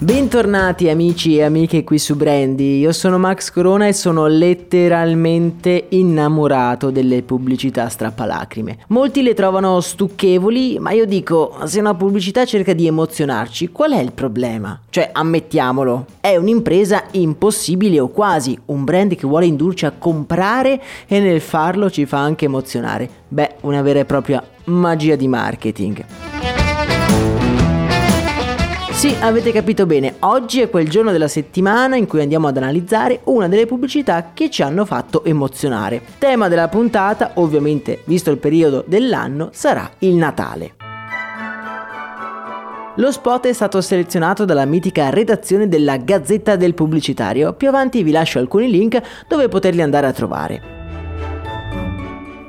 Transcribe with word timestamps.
Bentornati 0.00 0.88
amici 0.88 1.38
e 1.38 1.42
amiche 1.42 1.82
qui 1.82 1.98
su 1.98 2.14
Brandy, 2.14 2.78
io 2.78 2.92
sono 2.92 3.18
Max 3.18 3.50
Corona 3.50 3.88
e 3.88 3.92
sono 3.92 4.28
letteralmente 4.28 5.86
innamorato 5.88 6.92
delle 6.92 7.24
pubblicità 7.24 7.88
strappalacrime. 7.88 8.78
Molti 8.90 9.22
le 9.22 9.34
trovano 9.34 9.80
stucchevoli, 9.80 10.78
ma 10.78 10.92
io 10.92 11.04
dico, 11.04 11.56
se 11.64 11.80
una 11.80 11.96
pubblicità 11.96 12.44
cerca 12.44 12.74
di 12.74 12.86
emozionarci, 12.86 13.70
qual 13.72 13.90
è 13.90 13.98
il 13.98 14.12
problema? 14.12 14.80
Cioè, 14.88 15.10
ammettiamolo, 15.12 16.06
è 16.20 16.36
un'impresa 16.36 17.06
impossibile 17.10 17.98
o 17.98 18.06
quasi, 18.06 18.56
un 18.66 18.84
brand 18.84 19.16
che 19.16 19.26
vuole 19.26 19.46
indurci 19.46 19.84
a 19.84 19.94
comprare 19.98 20.80
e 21.08 21.18
nel 21.18 21.40
farlo 21.40 21.90
ci 21.90 22.06
fa 22.06 22.18
anche 22.18 22.44
emozionare. 22.44 23.10
Beh, 23.26 23.56
una 23.62 23.82
vera 23.82 23.98
e 23.98 24.04
propria 24.04 24.40
magia 24.66 25.16
di 25.16 25.26
marketing. 25.26 26.27
Sì, 28.98 29.14
avete 29.20 29.52
capito 29.52 29.86
bene, 29.86 30.16
oggi 30.18 30.60
è 30.60 30.68
quel 30.68 30.88
giorno 30.88 31.12
della 31.12 31.28
settimana 31.28 31.94
in 31.94 32.08
cui 32.08 32.20
andiamo 32.20 32.48
ad 32.48 32.56
analizzare 32.56 33.20
una 33.26 33.46
delle 33.46 33.64
pubblicità 33.64 34.32
che 34.34 34.50
ci 34.50 34.60
hanno 34.60 34.84
fatto 34.84 35.22
emozionare. 35.22 36.02
Tema 36.18 36.48
della 36.48 36.66
puntata, 36.66 37.30
ovviamente 37.34 38.00
visto 38.06 38.32
il 38.32 38.38
periodo 38.38 38.82
dell'anno, 38.88 39.50
sarà 39.52 39.88
il 39.98 40.14
Natale. 40.16 40.74
Lo 42.96 43.12
spot 43.12 43.46
è 43.46 43.52
stato 43.52 43.80
selezionato 43.80 44.44
dalla 44.44 44.64
mitica 44.64 45.10
redazione 45.10 45.68
della 45.68 45.96
Gazzetta 45.98 46.56
del 46.56 46.74
Pubblicitario, 46.74 47.52
più 47.52 47.68
avanti 47.68 48.02
vi 48.02 48.10
lascio 48.10 48.40
alcuni 48.40 48.68
link 48.68 49.00
dove 49.28 49.46
poterli 49.46 49.80
andare 49.80 50.08
a 50.08 50.12
trovare. 50.12 50.62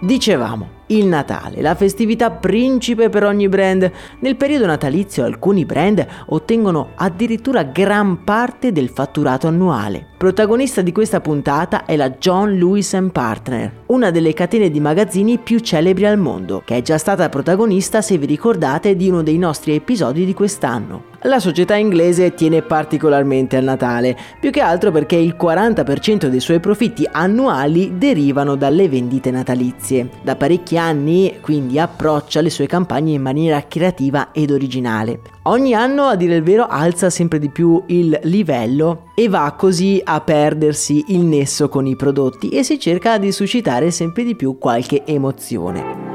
Dicevamo, 0.00 0.76
il 0.88 1.06
Natale, 1.06 1.60
la 1.60 1.74
festività 1.74 2.30
principe 2.30 3.08
per 3.08 3.24
ogni 3.24 3.48
brand. 3.48 3.90
Nel 4.20 4.36
periodo 4.36 4.66
natalizio 4.66 5.24
alcuni 5.24 5.64
brand 5.64 6.06
ottengono 6.26 6.90
addirittura 6.94 7.62
gran 7.64 8.24
parte 8.24 8.72
del 8.72 8.88
fatturato 8.88 9.46
annuale. 9.46 10.06
Protagonista 10.18 10.82
di 10.82 10.90
questa 10.90 11.20
puntata 11.20 11.84
è 11.84 11.94
la 11.94 12.10
John 12.10 12.50
Lewis 12.54 12.98
Partner, 13.12 13.84
una 13.86 14.10
delle 14.10 14.34
catene 14.34 14.68
di 14.68 14.80
magazzini 14.80 15.38
più 15.38 15.60
celebri 15.60 16.06
al 16.06 16.18
mondo, 16.18 16.60
che 16.64 16.78
è 16.78 16.82
già 16.82 16.98
stata 16.98 17.28
protagonista, 17.28 18.02
se 18.02 18.18
vi 18.18 18.26
ricordate, 18.26 18.96
di 18.96 19.08
uno 19.08 19.22
dei 19.22 19.38
nostri 19.38 19.76
episodi 19.76 20.24
di 20.24 20.34
quest'anno. 20.34 21.04
La 21.22 21.38
società 21.38 21.76
inglese 21.76 22.34
tiene 22.34 22.62
particolarmente 22.62 23.56
al 23.56 23.62
Natale, 23.62 24.18
più 24.40 24.50
che 24.50 24.60
altro 24.60 24.90
perché 24.90 25.14
il 25.14 25.36
40% 25.40 26.26
dei 26.26 26.40
suoi 26.40 26.58
profitti 26.58 27.08
annuali 27.08 27.96
derivano 27.96 28.56
dalle 28.56 28.88
vendite 28.88 29.30
natalizie. 29.30 30.08
Da 30.20 30.34
parecchi 30.34 30.76
anni 30.76 31.38
quindi 31.40 31.78
approccia 31.78 32.40
le 32.40 32.50
sue 32.50 32.66
campagne 32.66 33.12
in 33.12 33.22
maniera 33.22 33.64
creativa 33.68 34.32
ed 34.32 34.50
originale. 34.50 35.20
Ogni 35.48 35.72
anno, 35.72 36.04
a 36.04 36.14
dire 36.14 36.36
il 36.36 36.42
vero, 36.42 36.66
alza 36.66 37.08
sempre 37.08 37.38
di 37.38 37.48
più 37.48 37.82
il 37.86 38.18
livello 38.24 39.04
e 39.14 39.30
va 39.30 39.54
così 39.56 39.98
a 40.04 40.20
perdersi 40.20 41.06
il 41.08 41.20
nesso 41.20 41.70
con 41.70 41.86
i 41.86 41.96
prodotti 41.96 42.50
e 42.50 42.62
si 42.62 42.78
cerca 42.78 43.16
di 43.16 43.32
suscitare 43.32 43.90
sempre 43.90 44.24
di 44.24 44.36
più 44.36 44.58
qualche 44.58 45.06
emozione. 45.06 46.08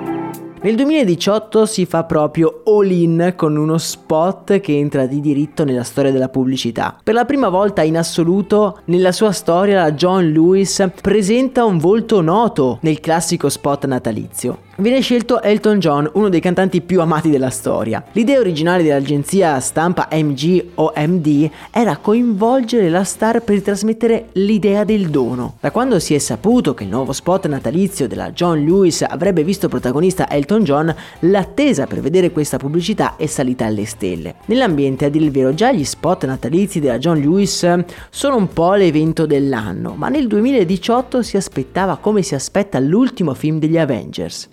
Nel 0.61 0.75
2018 0.75 1.65
si 1.65 1.87
fa 1.87 2.03
proprio 2.03 2.61
all 2.63 2.91
in 2.91 3.33
con 3.35 3.57
uno 3.57 3.79
spot 3.79 4.59
che 4.59 4.77
entra 4.77 5.07
di 5.07 5.19
diritto 5.19 5.65
nella 5.65 5.83
storia 5.83 6.11
della 6.11 6.29
pubblicità. 6.29 6.99
Per 7.03 7.15
la 7.15 7.25
prima 7.25 7.49
volta 7.49 7.81
in 7.81 7.97
assoluto 7.97 8.81
nella 8.85 9.11
sua 9.11 9.31
storia 9.31 9.91
John 9.93 10.29
Lewis 10.29 10.91
presenta 11.01 11.65
un 11.65 11.79
volto 11.79 12.21
noto 12.21 12.77
nel 12.81 12.99
classico 12.99 13.49
spot 13.49 13.87
natalizio. 13.87 14.62
Viene 14.75 15.01
scelto 15.01 15.39
Elton 15.39 15.77
John, 15.77 16.09
uno 16.13 16.29
dei 16.29 16.39
cantanti 16.39 16.81
più 16.81 16.99
amati 16.99 17.29
della 17.29 17.51
storia. 17.51 18.03
L'idea 18.13 18.39
originale 18.39 18.81
dell'agenzia 18.81 19.59
stampa 19.59 20.07
MG 20.11 20.69
o 20.73 20.91
MD 20.95 21.47
era 21.69 21.97
coinvolgere 21.97 22.89
la 22.89 23.03
star 23.03 23.43
per 23.43 23.61
trasmettere 23.61 24.29
l'idea 24.31 24.83
del 24.83 25.11
dono. 25.11 25.57
Da 25.59 25.69
quando 25.69 25.99
si 25.99 26.15
è 26.15 26.17
saputo 26.17 26.73
che 26.73 26.85
il 26.85 26.89
nuovo 26.89 27.13
spot 27.13 27.45
natalizio 27.45 28.07
della 28.07 28.31
John 28.31 28.63
Lewis 28.63 29.03
avrebbe 29.07 29.43
visto 29.43 29.69
protagonista 29.69 30.27
Elton 30.27 30.63
John, 30.63 30.95
l'attesa 31.19 31.85
per 31.85 31.99
vedere 31.99 32.31
questa 32.31 32.57
pubblicità 32.57 33.15
è 33.15 33.27
salita 33.27 33.67
alle 33.67 33.85
stelle. 33.85 34.37
Nell'ambiente, 34.45 35.05
a 35.05 35.09
dire 35.09 35.25
il 35.25 35.31
vero, 35.31 35.53
già 35.53 35.71
gli 35.71 35.85
spot 35.85 36.25
natalizi 36.25 36.79
della 36.79 36.97
John 36.97 37.19
Lewis 37.19 37.83
sono 38.09 38.35
un 38.35 38.47
po' 38.47 38.73
l'evento 38.73 39.27
dell'anno, 39.27 39.93
ma 39.95 40.09
nel 40.09 40.25
2018 40.25 41.21
si 41.21 41.37
aspettava 41.37 41.97
come 41.97 42.23
si 42.23 42.33
aspetta 42.33 42.79
l'ultimo 42.79 43.35
film 43.35 43.59
degli 43.59 43.77
Avengers. 43.77 44.49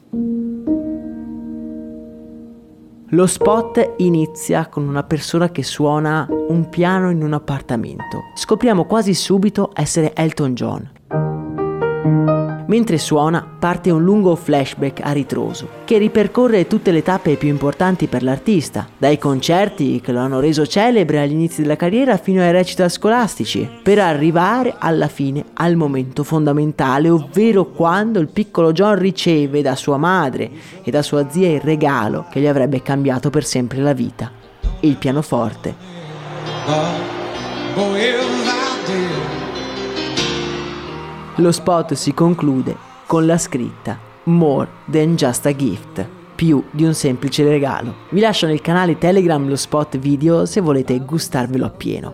Lo 3.13 3.27
spot 3.27 3.95
inizia 3.97 4.69
con 4.69 4.87
una 4.87 5.03
persona 5.03 5.51
che 5.51 5.65
suona 5.65 6.29
un 6.31 6.69
piano 6.69 7.11
in 7.11 7.25
un 7.25 7.33
appartamento. 7.33 8.31
Scopriamo 8.37 8.85
quasi 8.85 9.15
subito 9.15 9.73
essere 9.75 10.15
Elton 10.15 10.55
John. 10.55 11.00
Mentre 12.71 12.99
suona 12.99 13.45
parte 13.59 13.91
un 13.91 14.05
lungo 14.05 14.37
flashback 14.37 15.01
a 15.03 15.11
ritroso 15.11 15.69
che 15.85 15.99
ripercorre 15.99 16.69
tutte 16.69 16.93
le 16.93 17.03
tappe 17.03 17.35
più 17.35 17.49
importanti 17.49 18.07
per 18.07 18.23
l'artista, 18.23 18.87
dai 18.97 19.19
concerti 19.19 20.01
che 20.01 20.13
lo 20.13 20.21
hanno 20.21 20.39
reso 20.39 20.65
celebre 20.65 21.21
agli 21.21 21.33
inizi 21.33 21.63
della 21.63 21.75
carriera 21.75 22.17
fino 22.17 22.41
ai 22.43 22.53
recital 22.53 22.89
scolastici, 22.89 23.69
per 23.83 23.99
arrivare 23.99 24.77
alla 24.79 25.09
fine 25.09 25.47
al 25.55 25.75
momento 25.75 26.23
fondamentale, 26.23 27.11
ovvero 27.11 27.73
quando 27.73 28.21
il 28.21 28.29
piccolo 28.29 28.71
John 28.71 28.97
riceve 29.01 29.63
da 29.63 29.75
sua 29.75 29.97
madre 29.97 30.49
e 30.85 30.93
da 30.93 31.03
sua 31.03 31.29
zia 31.29 31.49
il 31.49 31.61
regalo 31.61 32.27
che 32.31 32.39
gli 32.39 32.47
avrebbe 32.47 32.83
cambiato 32.83 33.31
per 33.31 33.45
sempre 33.45 33.81
la 33.81 33.95
vita, 33.95 34.31
il 34.83 34.95
pianoforte. 34.95 35.75
Oh, 36.67 38.40
lo 41.37 41.53
spot 41.53 41.95
si 41.95 42.13
conclude 42.13 42.77
con 43.07 43.27
la 43.27 43.39
scritta 43.39 43.99
More 44.25 44.69
than 44.91 45.15
just 45.15 45.47
a 45.47 45.53
gift, 45.53 46.07
più 46.35 46.63
di 46.71 46.85
un 46.85 46.95
semplice 46.95 47.43
regalo. 47.45 47.95
Vi 48.11 48.21
lascio 48.21 48.47
nel 48.47 48.61
canale 48.61 48.99
Telegram 48.99 49.49
lo 49.49 49.57
spot 49.57 49.99
video 49.99 50.45
se 50.45 50.61
volete 50.61 50.99
gustarvelo 51.01 51.65
appieno. 51.65 52.13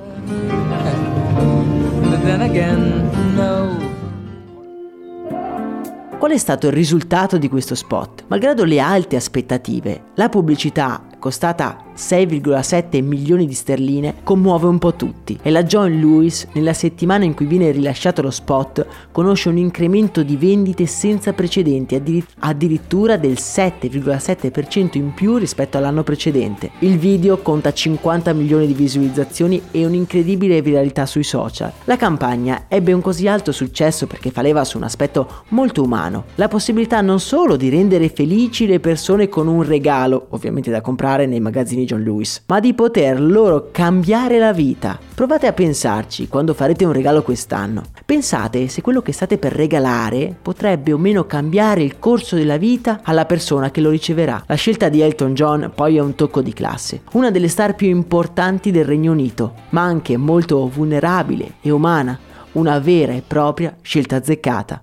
Qual 6.19 6.31
è 6.31 6.38
stato 6.38 6.66
il 6.69 6.72
risultato 6.72 7.38
di 7.38 7.48
questo 7.48 7.75
spot? 7.75 8.25
Malgrado 8.28 8.65
le 8.65 8.81
alte 8.81 9.16
aspettative, 9.16 10.04
la 10.15 10.28
pubblicità 10.28 11.03
costata 11.18 11.85
6,7 11.97 13.03
milioni 13.03 13.47
di 13.47 13.54
sterline, 13.54 14.16
commuove 14.22 14.66
un 14.66 14.78
po' 14.78 14.95
tutti 14.95 15.39
e 15.43 15.51
la 15.51 15.65
John 15.65 15.98
Lewis, 15.98 16.47
nella 16.53 16.72
settimana 16.75 17.25
in 17.25 17.34
cui 17.34 17.47
viene 17.47 17.71
rilasciato 17.71 18.22
lo 18.22 18.31
spot, 18.31 18.87
conosce 19.13 19.48
un 19.48 19.57
incremento 19.57 20.22
di 20.22 20.37
vendite 20.37 20.87
senza 20.87 21.33
precedenti, 21.33 22.25
addirittura 22.41 23.16
del 23.16 23.33
7,7% 23.33 24.98
in 24.98 25.15
più 25.15 25.37
rispetto 25.37 25.78
all'anno 25.78 26.03
precedente. 26.03 26.72
Il 26.81 26.98
video 26.98 27.39
conta 27.39 27.72
50 27.72 28.33
milioni 28.34 28.66
di 28.66 28.75
visualizzazioni 28.75 29.63
e 29.71 29.87
un'incredibile 29.87 30.60
viralità 30.60 31.07
sui 31.07 31.25
social. 31.25 31.72
La 31.84 31.97
campagna 31.97 32.65
ebbe 32.69 32.92
un 32.92 33.01
così 33.01 33.27
alto 33.27 33.53
successo 33.53 34.07
perché 34.07 34.31
faleva 34.31 34.65
su 34.65 34.77
un 34.77 34.84
aspetto 34.84 35.45
molto 35.49 35.83
umano, 35.83 36.25
la 36.34 36.49
possibilità 36.49 37.01
non 37.01 37.21
solo 37.21 37.57
di 37.57 37.71
rendere 37.71 38.10
felici 38.10 38.66
le 38.66 38.81
persone 38.81 39.28
con 39.28 39.47
un 39.47 39.63
regalo, 39.63 40.27
ovviamente 40.31 40.71
da 40.71 40.81
comprare 40.83 41.27
nei 41.27 41.41
magazzini 41.41 41.84
John 41.86 42.03
Lewis, 42.03 42.42
ma 42.47 42.60
di 42.60 42.74
poter 42.74 43.18
loro 43.21 43.71
cambiare 43.72 44.38
la 44.38 44.53
vita. 44.53 44.98
Provate 45.15 45.47
a 45.47 45.54
pensarci 45.54 46.28
quando 46.28 46.53
farete 46.53 46.84
un 46.84 46.92
regalo 46.92 47.22
quest'anno. 47.22 47.83
Pensate 48.04 48.68
se 48.68 48.83
quello 48.83 49.00
che 49.00 49.12
state 49.12 49.38
per 49.38 49.53
regalare 49.53 50.36
potrebbe 50.41 50.92
o 50.92 50.98
meno 50.98 51.24
cambiare 51.24 51.83
il 51.83 51.98
corso 51.98 52.36
della 52.36 52.59
vita 52.59 53.00
alla 53.03 53.24
persona 53.24 53.71
che 53.71 53.80
lo 53.80 53.91
riceverà. 53.91 54.44
La 54.47 54.54
scelta 54.54 54.91
di 54.91 55.00
Elton 55.00 55.33
John 55.33 55.72
poi 55.74 55.97
è 55.97 56.00
un 56.00 56.15
tocco 56.15 56.42
di 56.42 56.53
classe, 56.53 57.03
una 57.12 57.30
delle 57.30 57.48
star 57.48 57.74
più 57.74 57.89
importanti 57.89 58.71
del 58.71 58.84
Regno 58.84 59.12
Unito, 59.12 59.54
ma 59.71 59.82
anche 59.82 60.16
molto 60.16 60.68
vulnerabile 60.68 61.54
e 61.62 61.71
umana, 61.71 62.18
una 62.53 62.78
vera 62.78 63.12
e 63.12 63.22
propria 63.27 63.74
scelta 63.80 64.16
azzeccata. 64.16 64.82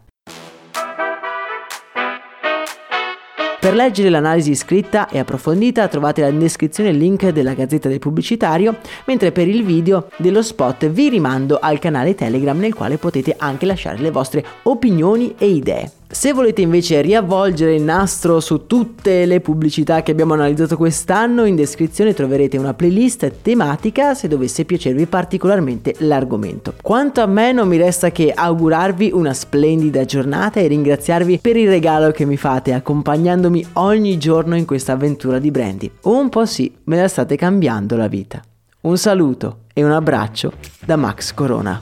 Per 3.63 3.73
leggere 3.73 4.09
l'analisi 4.09 4.55
scritta 4.55 5.07
e 5.07 5.19
approfondita 5.19 5.87
trovate 5.87 6.21
in 6.25 6.37
descrizione 6.37 6.89
il 6.89 6.97
link 6.97 7.29
della 7.29 7.53
Gazzetta 7.53 7.87
del 7.87 7.99
Pubblicitario, 7.99 8.79
mentre 9.05 9.31
per 9.31 9.47
il 9.47 9.63
video 9.63 10.09
dello 10.17 10.41
spot 10.41 10.89
vi 10.89 11.07
rimando 11.07 11.59
al 11.61 11.79
canale 11.79 12.13
Telegram 12.13 12.59
nel 12.59 12.73
quale 12.73 12.97
potete 12.97 13.33
anche 13.37 13.65
lasciare 13.65 13.99
le 13.99 14.11
vostre 14.11 14.43
opinioni 14.63 15.35
e 15.37 15.47
idee. 15.47 16.02
Se 16.13 16.31
volete 16.31 16.61
invece 16.61 17.01
riavvolgere 17.01 17.73
il 17.73 17.81
nastro 17.81 18.39
su 18.39 18.67
tutte 18.67 19.25
le 19.25 19.41
pubblicità 19.41 20.03
che 20.03 20.11
abbiamo 20.11 20.35
analizzato 20.35 20.77
quest'anno, 20.77 21.45
in 21.45 21.55
descrizione 21.55 22.13
troverete 22.13 22.55
una 22.55 22.75
playlist 22.75 23.41
tematica 23.41 24.13
se 24.13 24.27
dovesse 24.27 24.63
piacervi 24.63 25.07
particolarmente 25.07 25.95
l'argomento. 25.97 26.75
Quanto 26.83 27.21
a 27.21 27.25
me 27.25 27.51
non 27.51 27.67
mi 27.67 27.77
resta 27.77 28.11
che 28.11 28.31
augurarvi 28.31 29.09
una 29.11 29.33
splendida 29.33 30.05
giornata 30.05 30.59
e 30.59 30.67
ringraziarvi 30.67 31.39
per 31.39 31.57
il 31.57 31.67
regalo 31.67 32.11
che 32.11 32.25
mi 32.25 32.37
fate 32.37 32.73
accompagnandomi 32.73 33.69
ogni 33.73 34.19
giorno 34.19 34.55
in 34.55 34.65
questa 34.65 34.91
avventura 34.91 35.39
di 35.39 35.49
Brandy. 35.49 35.89
Un 36.03 36.29
po' 36.29 36.45
sì, 36.45 36.71
me 36.83 36.97
la 36.97 37.07
state 37.07 37.35
cambiando 37.35 37.97
la 37.97 38.07
vita. 38.07 38.39
Un 38.81 38.99
saluto 38.99 39.61
e 39.73 39.83
un 39.83 39.91
abbraccio 39.91 40.53
da 40.85 40.95
Max 40.95 41.33
Corona. 41.33 41.81